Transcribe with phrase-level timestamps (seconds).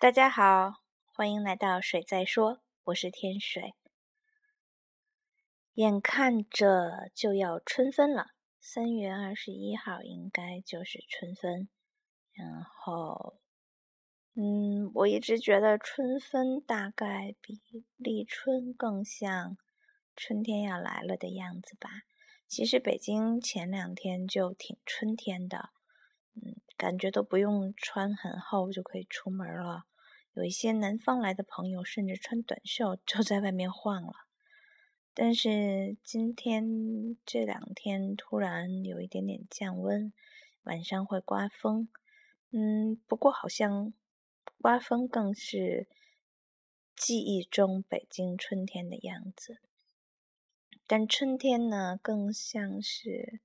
[0.00, 0.74] 大家好，
[1.12, 3.74] 欢迎来到水在说，我是天水。
[5.74, 8.28] 眼看着就要春分了，
[8.60, 11.68] 三月二十一号应该就是春分。
[12.32, 13.40] 然后，
[14.34, 17.60] 嗯，我一直觉得春分大概比
[17.96, 19.58] 立春更像
[20.14, 21.90] 春天要来了的样子吧。
[22.46, 25.70] 其实北京前两天就挺春天的。
[26.34, 29.86] 嗯，感觉都不用穿很厚就可以出门了。
[30.38, 34.12] 有一些南方来的朋友甚至穿短袖就在外面晃了。
[35.12, 40.12] 但是今天这两天突然有一点点降温，
[40.62, 41.88] 晚上会刮风。
[42.52, 43.92] 嗯，不过好像
[44.62, 45.88] 刮风更是
[46.94, 49.58] 记忆中北京春天的样子。
[50.86, 53.40] 但春天呢，更像是。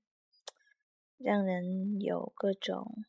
[1.16, 3.04] 让人有各种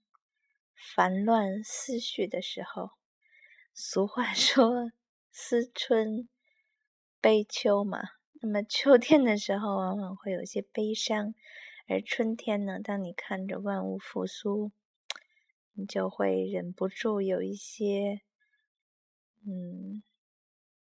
[0.73, 2.91] 烦乱思绪的时候。
[3.77, 4.93] 俗话 说
[5.33, 6.29] “思春
[7.19, 7.99] 悲秋”嘛，
[8.41, 11.35] 那么秋天的时候往往会有些悲伤，
[11.89, 14.71] 而春天呢，当你看着万物复苏，
[15.73, 18.21] 你就会忍不住有一些
[19.45, 20.01] 嗯，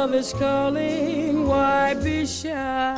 [0.00, 1.46] Love is calling.
[1.46, 2.96] Why be shy?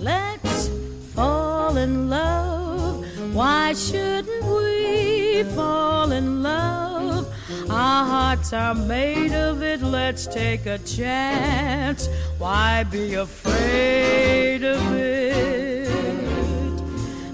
[0.00, 0.68] Let's
[1.14, 3.06] fall in love.
[3.32, 7.32] Why shouldn't we fall in love?
[7.70, 9.80] Our hearts are made of it.
[9.80, 12.08] Let's take a chance.
[12.38, 15.86] Why be afraid of it?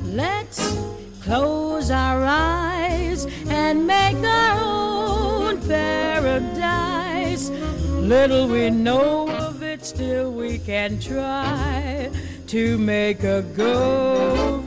[0.04, 0.60] Let's
[1.22, 6.68] close our eyes and make our own paradise.
[8.08, 12.10] Little we know of it, still we can try
[12.46, 14.64] to make a go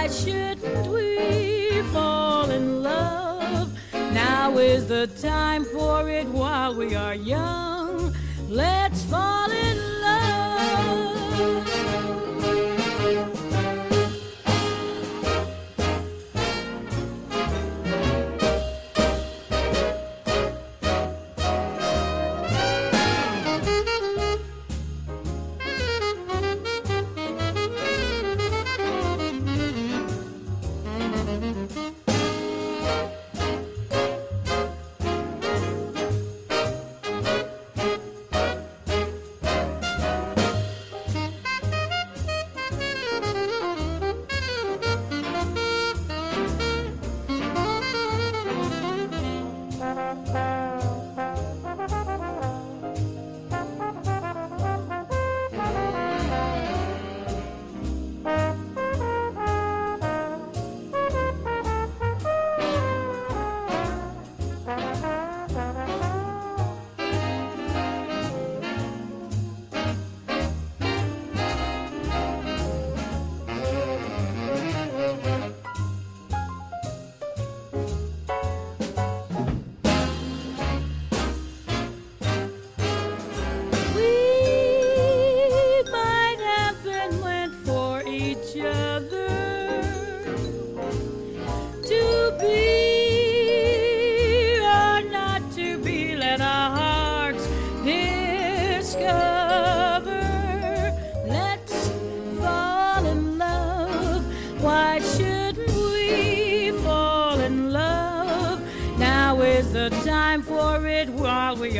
[0.00, 3.70] Why shouldn't we fall in love?
[3.92, 8.16] Now is the time for it while we are young.
[8.48, 9.69] Let's fall in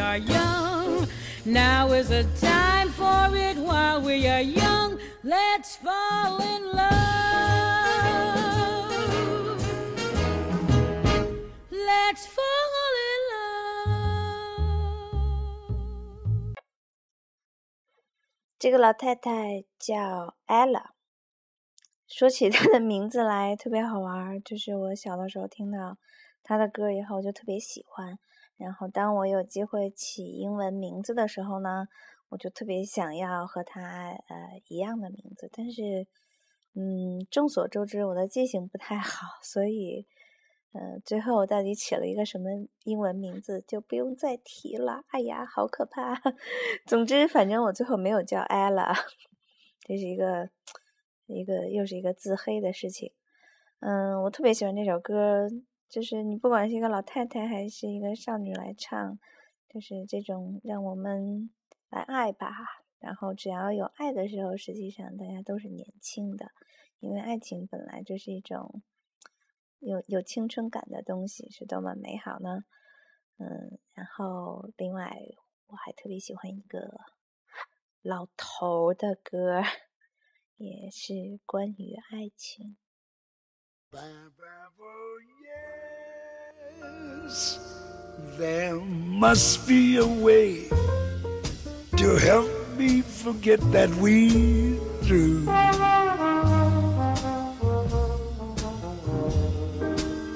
[0.00, 1.06] are young.
[1.44, 4.98] Now is the time for it while we are young.
[5.22, 6.90] Let's fall in love.
[11.70, 12.72] Let's fall
[13.08, 14.24] in love.
[18.58, 20.90] 这个老太太叫 Ella。
[22.06, 25.96] 说起她的名字来特别好玩，就是我小的时候听到
[26.42, 28.18] 她的歌以后，我就特别喜欢。
[28.60, 31.88] 然后当我有机会起英文名字的时候呢，
[32.28, 33.80] 我就特别想要和他
[34.28, 35.48] 呃一样的名字。
[35.50, 36.06] 但是，
[36.74, 40.06] 嗯，众所周知，我的记性不太好，所以，
[40.72, 42.50] 嗯，最后我到底起了一个什么
[42.84, 45.04] 英文名字就不用再提了。
[45.08, 46.20] 哎呀，好可怕！
[46.86, 48.94] 总之，反正我最后没有叫 Ella，
[49.80, 50.50] 这是一个
[51.26, 53.10] 一个又是一个自黑的事情。
[53.80, 55.48] 嗯，我特别喜欢这首歌。
[55.90, 59.18] 就是你不管是一个老太太还是一个少女来唱，
[59.68, 61.50] 就是这种让我们
[61.88, 62.48] 来爱吧。
[63.00, 66.52] 然后只要有爱的时候，实际上大家都是年轻的，
[67.00, 68.82] 因为爱情本来就是一种
[69.80, 72.64] 有有青春感的东西，是多么美好呢？
[73.38, 75.16] 嗯，然后另外
[75.66, 77.00] 我还特别喜欢一个
[78.02, 79.62] 老头的歌，
[80.56, 82.76] 也是关于爱情。
[86.72, 87.58] Yes,
[88.38, 90.68] there must be a way
[91.96, 95.44] to help me forget that we through.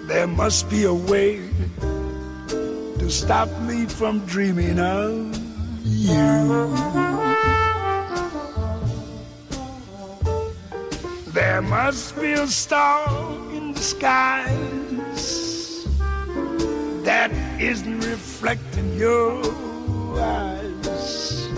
[0.08, 1.48] There must be a way
[2.98, 5.38] to stop me from dreaming of
[5.84, 6.74] you.
[11.30, 13.43] There must be a star
[13.84, 15.84] skies
[17.04, 19.42] that isn't reflecting your
[20.18, 21.48] eyes.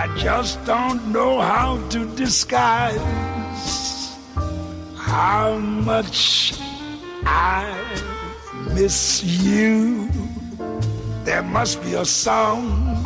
[0.00, 4.16] I just don't know how to disguise
[4.96, 6.54] how much
[7.26, 7.68] I
[8.72, 10.08] miss you.
[11.24, 13.04] There must be a song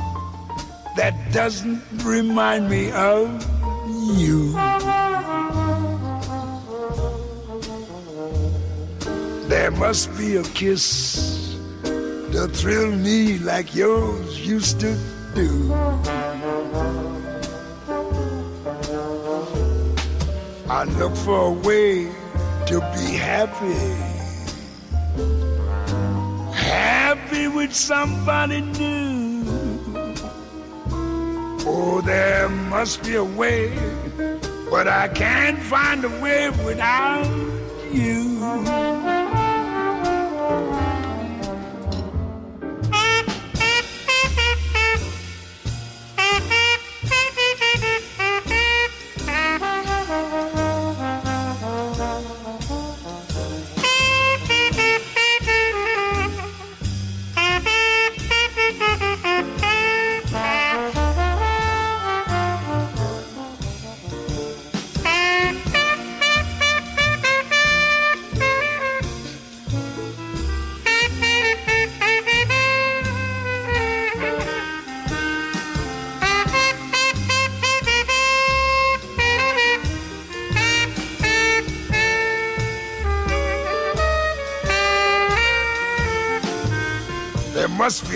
[0.96, 3.26] that doesn't remind me of
[4.16, 4.54] you.
[9.48, 14.94] There must be a kiss to thrill me like yours used to
[15.34, 15.72] do.
[20.68, 22.12] I look for a way
[22.66, 23.72] to be happy.
[26.52, 29.44] Happy with somebody new.
[31.66, 33.72] Oh, there must be a way,
[34.68, 37.26] but I can't find a way without
[37.90, 38.27] you.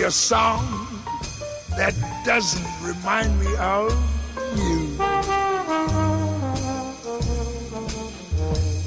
[0.03, 0.67] A song
[1.77, 1.93] that
[2.25, 3.89] doesn't remind me of
[4.57, 4.97] you.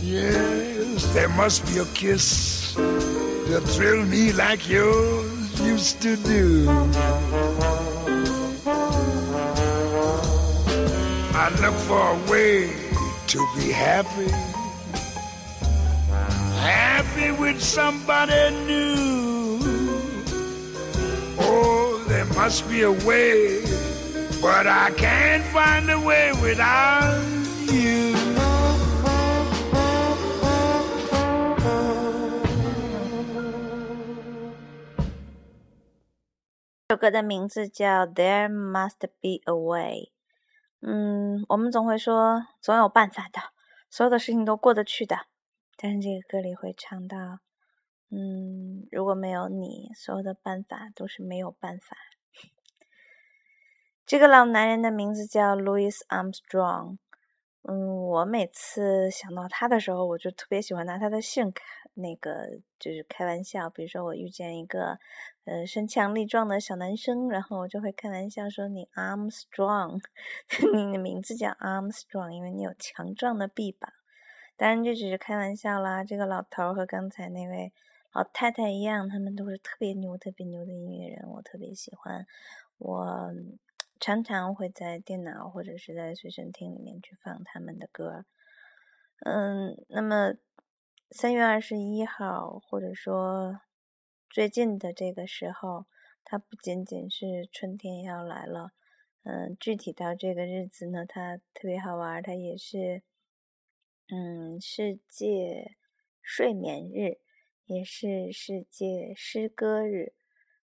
[0.03, 6.69] Yes, there must be a kiss to thrill me like yours used to do.
[11.35, 12.69] I look for a way
[13.29, 14.31] to be happy,
[16.61, 19.16] happy with somebody new.
[22.47, 23.61] Must be a way,
[24.41, 27.19] but I can't find a way without
[27.73, 28.15] you.
[36.87, 40.13] 这首歌的名字叫《There Must Be a Way》。
[40.89, 43.41] 嗯，我们总会说总有办法的，
[43.91, 45.27] 所有的事情都过得去的。
[45.77, 47.41] 但是这个歌里会唱到，
[48.13, 51.97] 嗯，如果没有你，所有的办法都是没有办法。
[54.07, 56.99] 这个老男人的名字叫 Louis Armstrong。
[57.63, 63.69] 嗯，我每次想到他的时候，我就特别喜欢拿他的姓开那个，就是开玩笑。
[63.69, 65.01] 比如说，我遇见一个
[65.45, 70.01] 呃身强力壮的小男生，然后我就会开玩笑说：“你 Armstrong，
[70.73, 73.93] 你的名字叫 Armstrong，因为你有强壮的臂膀。”
[74.57, 76.05] 当然，这只是开玩笑啦。
[76.05, 77.73] 这个老头和刚才那位
[78.13, 82.25] 老太太一样，他们都是特别牛、特别牛的音乐人，我特别喜欢。
[82.79, 83.33] 我。
[83.99, 88.27] 常常会在电脑或者是在随身听里面去放他们的歌，
[89.25, 90.35] 嗯，那么
[91.11, 93.61] 三月二十一号，或者说
[94.29, 95.87] 最近的这个时候，
[96.25, 98.73] 它不仅仅是春天要来了，
[99.23, 103.03] 嗯，具体到这个日子呢，它特别好玩，它也是，
[104.09, 105.77] 嗯，世界
[106.21, 107.19] 睡眠日，
[107.65, 110.13] 也是世界诗歌日，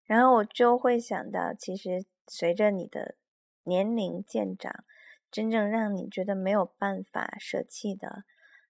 [0.06, 3.16] 然后我就会想到，其实随着你的。
[3.64, 4.84] 年龄渐长，
[5.32, 8.24] 真正让你觉得没有办法舍弃的，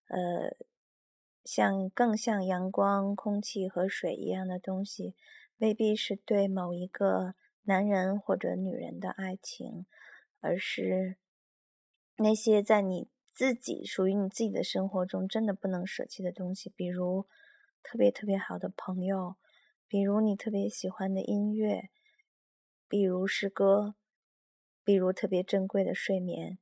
[0.08, 0.56] 呃，
[1.44, 5.16] 像更像阳光、空气和水一样的东西，
[5.58, 9.86] 未必是对某一个男人或者女人的爱情，
[10.40, 11.18] 而是
[12.18, 17.26] 那些在你自己属于你自己的生活中真的不能舍弃的东西，比如
[17.82, 19.36] 特别特别好的朋友，
[19.88, 21.90] 比如你特别喜欢的音乐，
[22.88, 23.96] 比如诗歌。
[24.86, 26.58] 比如特别珍贵的睡眠，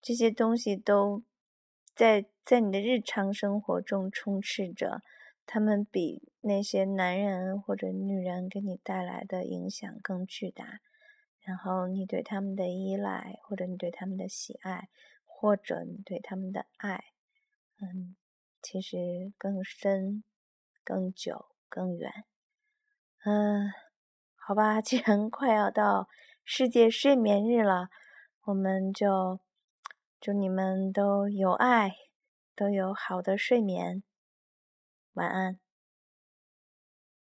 [0.00, 1.22] 这些东西都
[1.94, 5.02] 在在你的日常生活中充斥着，
[5.44, 10.80] 他们比那些男人或者女人给你带来的影响更巨大。
[11.40, 14.88] 然后你对他们的依赖，或者你对他们的喜爱，
[15.24, 17.04] 或者你对他们的爱，
[17.80, 18.16] 嗯，
[18.62, 20.24] 其实更深、
[20.82, 22.24] 更久、更远。
[23.24, 23.70] 嗯，
[24.34, 26.08] 好吧，既然快要到。
[26.48, 27.88] 世界睡眠日了，
[28.44, 29.40] 我们就
[30.20, 31.90] 祝你们都有爱，
[32.54, 34.04] 都有好的睡眠，
[35.14, 35.58] 晚安。